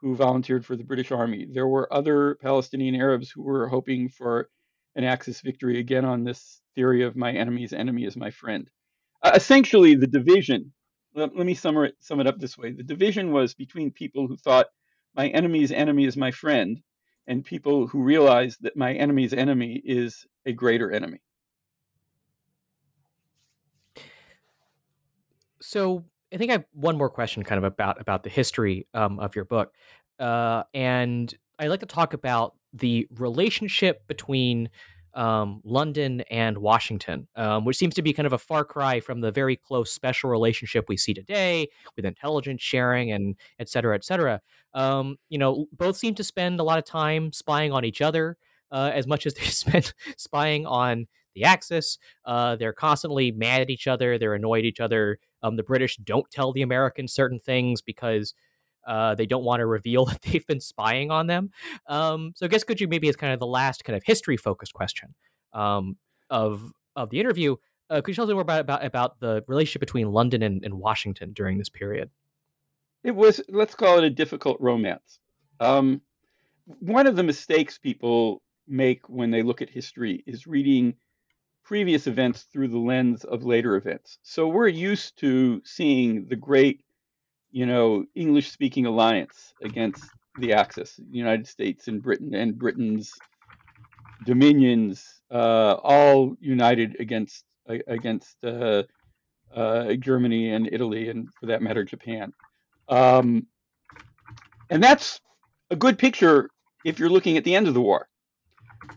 [0.01, 1.47] who volunteered for the British Army.
[1.51, 4.49] There were other Palestinian Arabs who were hoping for
[4.95, 8.69] an Axis victory again on this theory of my enemy's enemy is my friend.
[9.21, 10.73] Uh, essentially, the division.
[11.15, 14.27] Let, let me sum it, sum it up this way: the division was between people
[14.27, 14.67] who thought
[15.15, 16.81] my enemy's enemy is my friend,
[17.27, 21.19] and people who realized that my enemy's enemy is a greater enemy.
[25.65, 29.19] So I think I have one more question, kind of about about the history um,
[29.19, 29.73] of your book,
[30.19, 34.69] uh, and I'd like to talk about the relationship between
[35.15, 39.21] um, London and Washington, um, which seems to be kind of a far cry from
[39.21, 44.03] the very close special relationship we see today with intelligence sharing and et cetera, et
[44.03, 44.41] cetera.
[44.73, 48.37] Um, you know, both seem to spend a lot of time spying on each other
[48.71, 51.97] uh, as much as they spend spying on the Axis.
[52.25, 54.17] Uh, they're constantly mad at each other.
[54.17, 55.19] They're annoyed at each other.
[55.45, 58.33] Um, the British don't tell the Americans certain things because
[58.87, 61.51] uh, they don't want to reveal that they've been spying on them.
[61.87, 64.37] Um, so I guess could you maybe as kind of the last kind of history
[64.37, 65.13] focused question
[65.53, 65.97] um,
[66.29, 67.57] of of the interview,
[67.89, 70.75] uh, could you tell us more about, about about the relationship between London and, and,
[70.75, 72.09] Washington during this period?
[73.03, 75.19] It was let's call it a difficult romance.
[75.59, 76.01] Um,
[76.79, 80.95] one of the mistakes people make when they look at history is reading
[81.65, 84.19] previous events through the lens of later events.
[84.23, 86.85] So we're used to seeing the great
[87.55, 90.03] you know, English speaking alliance against
[90.39, 93.13] the Axis, the United States and Britain and Britain's
[94.25, 97.45] dominions, uh, all united against
[97.87, 98.83] against uh,
[99.55, 102.33] uh, Germany and Italy, and for that matter, Japan.
[102.89, 103.47] Um,
[104.69, 105.21] and that's
[105.71, 106.49] a good picture
[106.83, 108.09] if you're looking at the end of the war.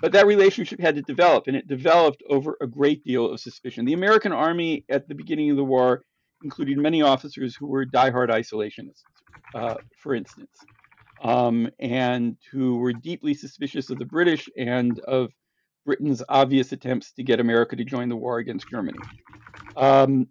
[0.01, 3.85] But that relationship had to develop, and it developed over a great deal of suspicion.
[3.85, 6.03] The American army at the beginning of the war
[6.45, 9.03] included many officers who were diehard isolationists,
[9.55, 10.53] uh, for instance,
[11.23, 15.33] um, and who were deeply suspicious of the British and of
[15.85, 18.99] Britain's obvious attempts to get America to join the war against Germany.
[19.77, 20.29] Um,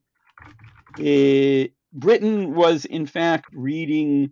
[0.97, 4.31] it, Britain was, in fact, reading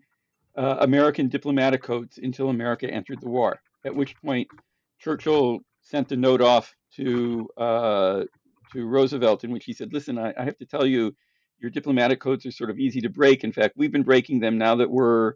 [0.55, 4.47] uh, American diplomatic codes until America entered the war, at which point
[5.05, 8.23] Churchill sent a note off to uh,
[8.73, 11.15] to Roosevelt in which he said, "Listen, I, I, have to tell you,
[11.59, 13.43] your diplomatic codes are sort of easy to break.
[13.43, 15.33] In fact, we've been breaking them now that we're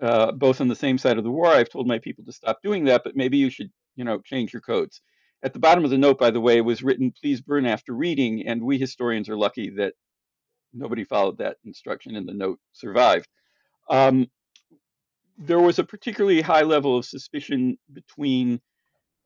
[0.00, 1.48] uh, both on the same side of the war.
[1.48, 4.52] I've told my people to stop doing that, but maybe you should, you know, change
[4.52, 5.00] your codes.
[5.42, 8.46] At the bottom of the note, by the way, was written, please burn after reading.
[8.46, 9.94] And we historians are lucky that
[10.72, 13.26] nobody followed that instruction and the note survived.
[13.88, 14.28] Um,
[15.36, 18.60] there was a particularly high level of suspicion between,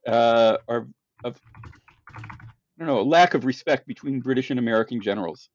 [0.05, 0.87] uh, or
[1.23, 1.39] of,
[2.15, 2.21] I
[2.77, 5.49] don't know, a lack of respect between British and American generals.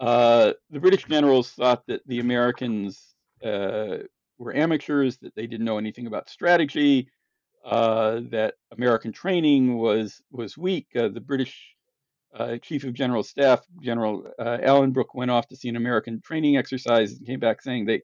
[0.00, 3.98] Uh, the British generals thought that the Americans uh,
[4.38, 7.08] were amateurs, that they didn't know anything about strategy,
[7.64, 10.86] uh, that American training was was weak.
[10.96, 11.74] Uh, the British
[12.34, 17.12] uh, Chief of General Staff, General Alanbrooke, went off to see an American training exercise
[17.12, 18.02] and came back saying they,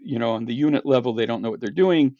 [0.00, 2.16] you know, on the unit level, they don't know what they're doing.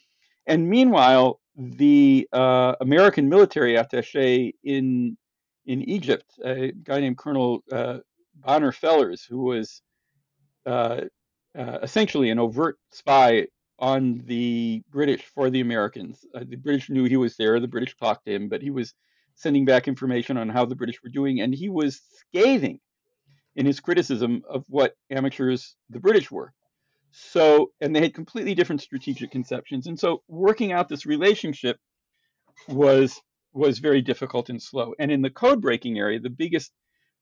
[0.47, 5.17] And meanwhile, the American military attaché in
[5.67, 7.63] in Egypt, a guy named Colonel
[8.37, 9.83] Bonner Fellers, who was
[10.67, 11.03] uh,
[11.57, 13.47] uh, essentially an overt spy
[13.79, 16.25] on the British for the Americans.
[16.35, 18.95] Uh, the British knew he was there, the British to him, but he was
[19.35, 22.81] sending back information on how the British were doing, and he was scathing
[23.55, 26.53] in his criticism of what amateurs the British were.
[27.19, 29.87] So, and they had completely different strategic conceptions.
[29.87, 31.79] And so, working out this relationship
[32.69, 33.19] was
[33.55, 34.95] was very difficult and slow.
[34.99, 36.73] And in the code breaking area, the biggest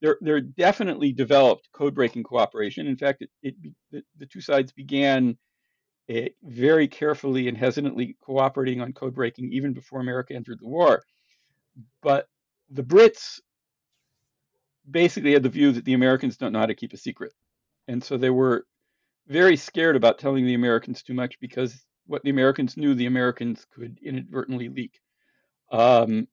[0.02, 2.88] there, there definitely developed code breaking cooperation.
[2.88, 3.54] In fact, it, it
[3.92, 5.38] the, the, two sides began
[6.08, 11.04] eh, very carefully and hesitantly cooperating on code breaking even before America entered the war.
[12.02, 12.26] But
[12.68, 13.38] the Brits
[14.90, 17.32] basically had the view that the Americans don't know how to keep a secret.
[17.86, 18.66] And so they were
[19.26, 23.66] very scared about telling the Americans too much because what the Americans knew, the Americans
[23.74, 25.00] could inadvertently leak.
[25.72, 26.28] Um,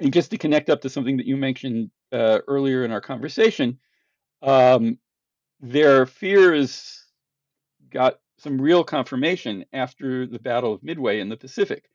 [0.00, 3.78] and just to connect up to something that you mentioned uh, earlier in our conversation,
[4.42, 4.98] um,
[5.60, 7.04] their fears
[7.90, 11.88] got some real confirmation after the Battle of Midway in the Pacific.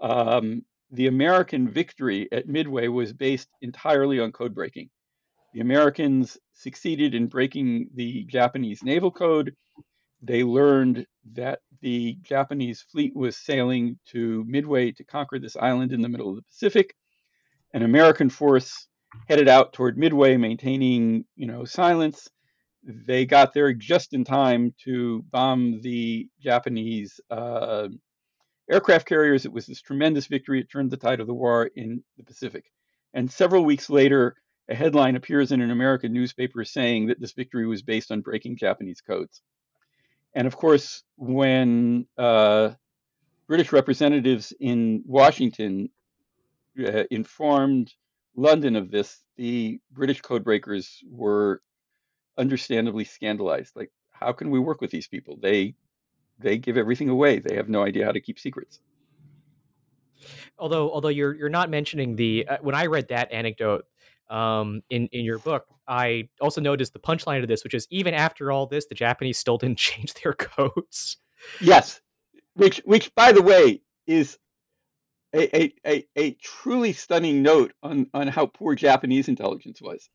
[0.00, 4.90] Um, the American victory at Midway was based entirely on code breaking.
[5.52, 9.54] The Americans succeeded in breaking the Japanese naval code.
[10.22, 16.02] They learned that the Japanese fleet was sailing to Midway to conquer this island in
[16.02, 16.94] the middle of the Pacific.
[17.74, 18.86] An American force
[19.28, 22.28] headed out toward Midway, maintaining, you know, silence.
[22.84, 27.88] They got there just in time to bomb the Japanese uh,
[28.70, 29.44] aircraft carriers.
[29.44, 30.60] It was this tremendous victory.
[30.60, 32.70] It turned the tide of the war in the Pacific.
[33.14, 34.36] And several weeks later,
[34.70, 38.56] a headline appears in an American newspaper saying that this victory was based on breaking
[38.56, 39.42] Japanese codes.
[40.32, 42.70] And of course, when uh,
[43.48, 45.90] British representatives in Washington
[46.78, 47.92] uh, informed
[48.36, 51.62] London of this, the British codebreakers were
[52.38, 53.74] understandably scandalized.
[53.74, 55.36] Like, how can we work with these people?
[55.42, 55.74] They
[56.38, 57.40] they give everything away.
[57.40, 58.78] They have no idea how to keep secrets.
[60.58, 63.86] Although, although you're you're not mentioning the uh, when I read that anecdote
[64.30, 68.14] um, in in your book, I also noticed the punchline of this, which is even
[68.14, 71.18] after all this, the Japanese still didn't change their codes.
[71.60, 72.00] Yes,
[72.54, 74.38] which which by the way is
[75.32, 80.08] a, a, a, a truly stunning note on, on how poor Japanese intelligence was.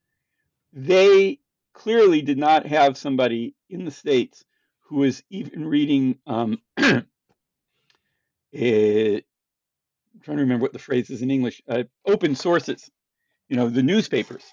[0.73, 1.39] They
[1.73, 4.43] clearly did not have somebody in the States
[4.81, 7.03] who was even reading um, a,
[8.55, 12.89] I'm trying to remember what the phrase is in English, uh, open sources,
[13.49, 14.43] you know, the newspapers,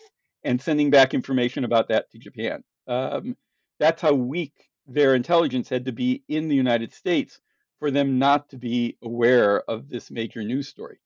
[0.44, 2.62] and sending back information about that to Japan.
[2.86, 3.36] Um,
[3.78, 4.52] that's how weak
[4.86, 7.40] their intelligence had to be in the United States
[7.78, 10.98] for them not to be aware of this major news story.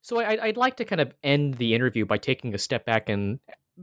[0.00, 3.08] So I, would like to kind of end the interview by taking a step back
[3.08, 3.38] and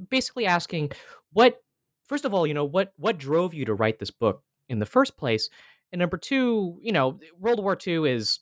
[0.09, 0.91] basically asking
[1.31, 1.63] what,
[2.07, 4.85] first of all, you know, what what drove you to write this book in the
[4.85, 5.49] first place,
[5.93, 8.39] and number two, you know, World War II is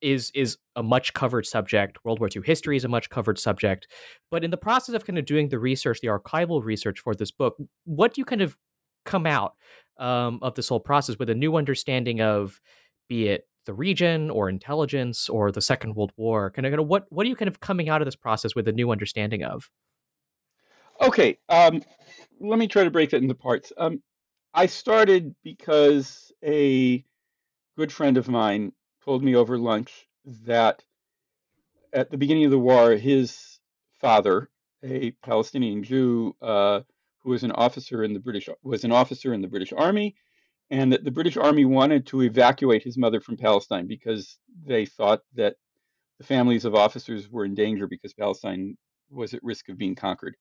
[0.00, 1.98] is is a much covered subject.
[2.04, 3.86] World War II history is a much covered subject,
[4.30, 7.30] but in the process of kind of doing the research, the archival research for this
[7.30, 8.56] book, what do you kind of
[9.04, 9.54] come out
[9.98, 12.60] um, of this whole process with a new understanding of,
[13.08, 16.50] be it the region or intelligence or the Second World War?
[16.50, 18.72] Kind of, what what are you kind of coming out of this process with a
[18.72, 19.70] new understanding of?
[21.00, 21.82] Okay, um,
[22.40, 23.72] let me try to break that into parts.
[23.76, 24.02] Um,
[24.54, 27.04] I started because a
[27.76, 28.72] good friend of mine
[29.06, 30.82] told me over lunch that
[31.92, 33.60] at the beginning of the war, his
[34.00, 34.50] father,
[34.82, 36.80] a Palestinian Jew, uh,
[37.22, 40.16] who was an officer in the British was an officer in the British Army,
[40.70, 45.22] and that the British Army wanted to evacuate his mother from Palestine because they thought
[45.34, 45.54] that
[46.18, 48.76] the families of officers were in danger because Palestine
[49.10, 50.34] was at risk of being conquered.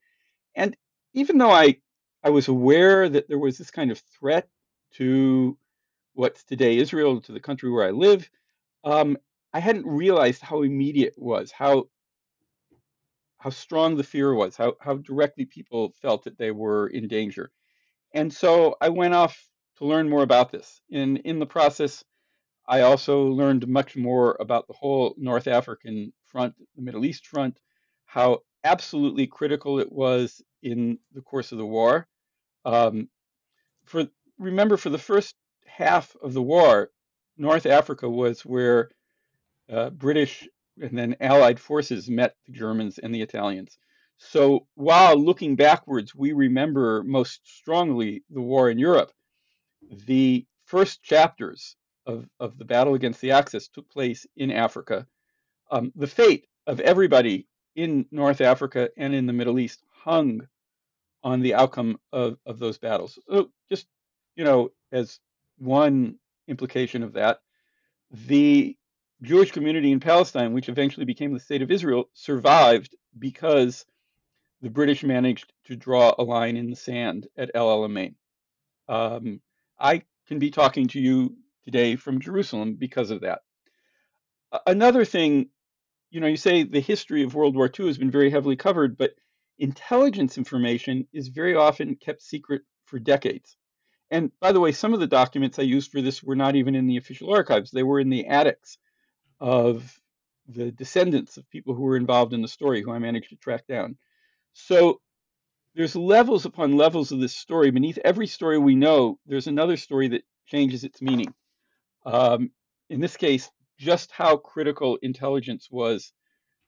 [0.56, 0.76] And
[1.14, 1.78] even though I
[2.24, 4.50] I was aware that there was this kind of threat
[4.94, 5.58] to
[6.14, 8.28] what's today Israel, to the country where I live,
[8.86, 9.18] um,
[9.54, 11.90] I hadn't realized how immediate it was, how
[13.40, 17.52] how strong the fear was, how, how directly people felt that they were in danger.
[18.12, 19.38] And so I went off
[19.78, 20.82] to learn more about this.
[20.92, 22.04] And in the process,
[22.68, 27.60] I also learned much more about the whole North African front, the Middle East front,
[28.08, 32.08] how absolutely critical it was in the course of the war.
[32.66, 33.10] Um,
[33.84, 34.08] for
[34.40, 35.36] remember, for the first
[35.68, 36.90] half of the war,
[37.38, 38.90] North Africa was where
[39.72, 40.48] uh, British
[40.82, 43.78] and then Allied forces met the Germans and the Italians.
[44.18, 49.12] So while looking backwards, we remember most strongly the war in Europe.
[50.06, 51.76] The first chapters
[52.06, 55.08] of, of the battle against the Axis took place in Africa.
[55.72, 60.48] Um, the fate of everybody in North Africa and in the Middle East hung
[61.24, 63.20] on the outcome of, of those battles.
[63.28, 63.88] So just,
[64.36, 65.20] you know, as
[65.58, 66.18] one
[66.48, 67.40] implication of that,
[68.12, 68.78] the
[69.22, 73.86] Jewish community in Palestine, which eventually became the state of Israel, survived because
[74.62, 78.16] the British managed to draw a line in the sand at El Alamein.
[78.88, 79.42] Um,
[79.80, 83.42] I can be talking to you today from Jerusalem because of that.
[84.66, 85.50] Another thing,
[86.12, 88.98] you know, you say the history of World War II has been very heavily covered,
[88.98, 89.12] but
[89.60, 93.58] intelligence information is very often kept secret for decades.
[94.16, 96.74] And by the way, some of the documents I used for this were not even
[96.74, 98.78] in the official archives, they were in the attics
[99.42, 100.00] of
[100.48, 103.68] the descendants of people who were involved in the story who I managed to track
[103.68, 103.98] down.
[104.54, 105.02] So
[105.74, 107.72] there's levels upon levels of this story.
[107.72, 111.34] Beneath every story we know, there's another story that changes its meaning.
[112.06, 112.52] Um,
[112.90, 116.14] in this case, just how critical intelligence was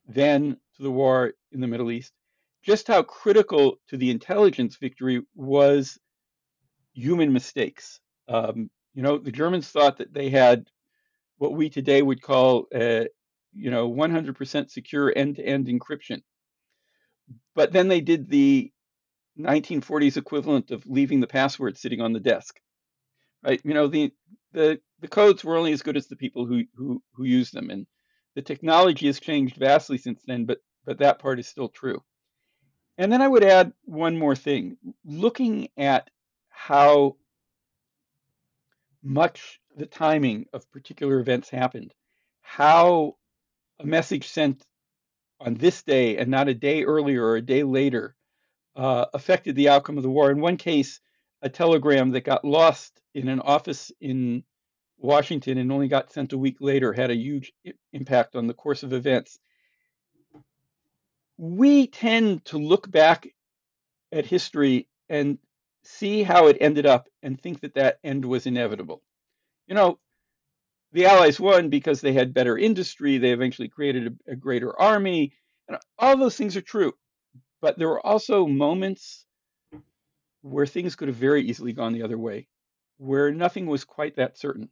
[0.06, 2.12] then to the war in the Middle East,
[2.62, 5.98] just how critical to the intelligence victory was
[6.98, 8.00] human mistakes.
[8.28, 10.66] Um, you know, the Germans thought that they had
[11.38, 13.06] what we today would call, uh,
[13.54, 16.22] you know, 100% secure end-to-end encryption.
[17.56, 18.72] But then they did the
[19.40, 22.60] 1940s equivalent of leaving the password sitting on the desk,
[23.44, 23.62] right?
[23.64, 24.12] You know, the
[24.54, 27.70] the the codes were only as good as the people who who who use them,
[27.70, 27.86] and
[28.36, 30.46] the technology has changed vastly since then.
[30.46, 32.02] But but that part is still true.
[32.98, 34.78] And then I would add one more thing.
[35.06, 36.10] Looking at
[36.58, 37.16] how
[39.04, 41.94] much the timing of particular events happened,
[42.42, 43.16] how
[43.80, 44.66] a message sent
[45.40, 48.16] on this day and not a day earlier or a day later
[48.76, 50.32] uh, affected the outcome of the war.
[50.32, 51.00] In one case,
[51.44, 54.44] a telegram that got lost in an office in
[54.98, 57.54] Washington and only got sent a week later had a huge
[57.94, 59.38] impact on the course of events.
[61.38, 63.28] We tend to look back
[64.12, 65.38] at history and
[65.88, 69.02] see how it ended up and think that that end was inevitable.
[69.68, 70.00] You know,
[70.92, 75.34] the Allies won because they had better industry, they eventually created a, a greater army,
[75.68, 76.94] and all those things are true.
[77.62, 79.26] But there were also moments
[80.42, 82.48] where things could have very easily gone the other way,
[82.98, 84.70] where nothing was quite that certain.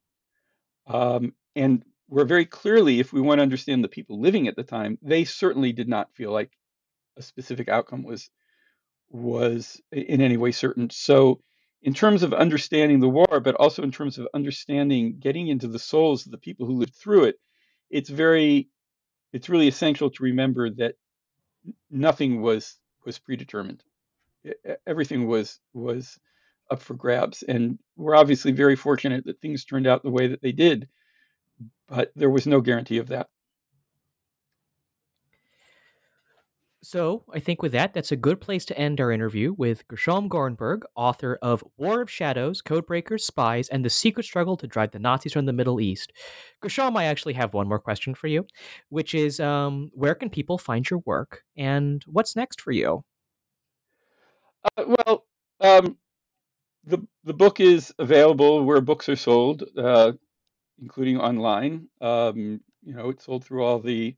[0.88, 4.63] Um, and where very clearly, if we want to understand the people living at the
[4.63, 6.51] time, they certainly did not feel like
[7.18, 8.30] a specific outcome was
[9.09, 10.89] was in any way certain.
[10.89, 11.41] So,
[11.81, 15.79] in terms of understanding the war, but also in terms of understanding getting into the
[15.79, 17.35] souls of the people who lived through it,
[17.89, 18.69] it's very
[19.33, 20.95] it's really essential to remember that
[21.91, 23.83] nothing was was predetermined.
[24.87, 26.17] Everything was was
[26.71, 27.43] up for grabs.
[27.43, 30.87] And we're obviously very fortunate that things turned out the way that they did,
[31.87, 33.27] but there was no guarantee of that.
[36.86, 40.29] So, I think with that, that's a good place to end our interview with Gershom
[40.29, 44.99] Gorenberg, author of War of Shadows, Codebreakers, Spies, and the Secret Struggle to Drive the
[44.99, 46.13] Nazis from the Middle East.
[46.61, 48.45] Gershom, I actually have one more question for you,
[48.89, 53.03] which is um, where can people find your work and what's next for you?
[54.77, 55.25] Uh, well,
[55.61, 55.97] um,
[56.83, 60.11] the the book is available where books are sold, uh,
[60.79, 61.88] including online.
[61.99, 64.15] Um, you know, it's sold through all the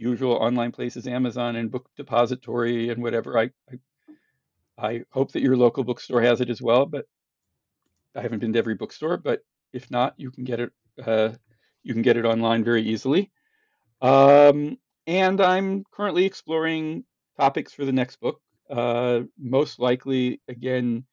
[0.00, 3.38] usual online places, Amazon and Book Depository and whatever.
[3.38, 7.06] I, I, I hope that your local bookstore has it as well, but
[8.16, 9.18] I haven't been to every bookstore.
[9.18, 9.42] But
[9.72, 10.72] if not, you can get it.
[11.04, 11.30] Uh,
[11.82, 13.30] you can get it online very easily.
[14.00, 17.04] Um, and I'm currently exploring
[17.38, 18.40] topics for the next book.
[18.70, 21.04] Uh, most likely, again,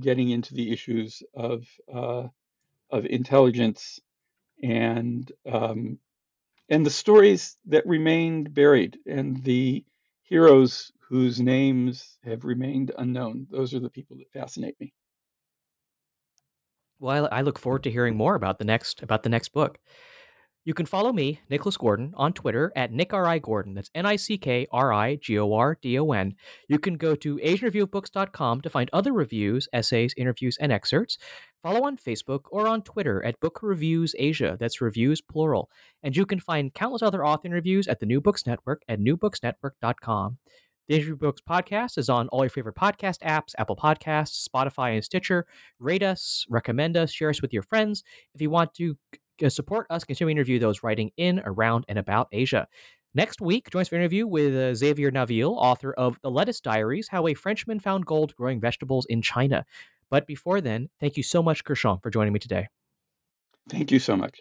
[0.00, 2.28] getting into the issues of uh,
[2.90, 3.98] of intelligence
[4.62, 5.98] and um,
[6.72, 9.84] and the stories that remained buried and the
[10.22, 13.46] heroes whose names have remained unknown.
[13.50, 14.94] Those are the people that fascinate me.
[16.98, 19.78] Well, I look forward to hearing more about the next about the next book.
[20.64, 23.74] You can follow me, Nicholas Gordon, on Twitter at NickRIGordon.
[23.74, 26.36] That's N I C K R I G O R D O N.
[26.68, 31.18] You can go to AsianReviewOfBooks.com to find other reviews, essays, interviews, and excerpts.
[31.64, 34.56] Follow on Facebook or on Twitter at Book Reviews Asia.
[34.58, 35.68] That's reviews plural.
[36.00, 40.38] And you can find countless other author interviews at the New Books Network at newbooksnetwork.com.
[40.88, 45.04] The Asian Books podcast is on all your favorite podcast apps, Apple Podcasts, Spotify, and
[45.04, 45.46] Stitcher.
[45.78, 48.02] Rate us, recommend us, share us with your friends.
[48.34, 48.96] If you want to
[49.50, 52.66] support us continuing to interview those writing in, around, and about Asia.
[53.14, 56.60] Next week, join us for an interview with uh, Xavier Naville, author of The Lettuce
[56.60, 59.66] Diaries How a Frenchman Found Gold Growing Vegetables in China.
[60.10, 62.68] But before then, thank you so much, Gershom, for joining me today.
[63.68, 64.40] Thank you so much.